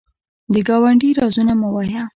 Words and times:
د 0.53 0.55
ګاونډي 0.67 1.09
رازونه 1.19 1.53
مه 1.59 1.69
وایه 1.73 2.03